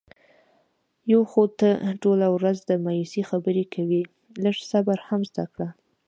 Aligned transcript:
یو 1.13 1.21
خو 1.31 1.43
ته 1.59 1.69
ټوله 2.01 2.27
ورځ 2.35 2.57
د 2.69 2.71
مایوسی 2.85 3.21
خبرې 3.29 3.65
کوې. 3.73 4.01
لږ 4.43 4.57
صبر 4.71 4.97
هم 5.07 5.21
زده 5.29 5.45
کړه. 5.53 5.69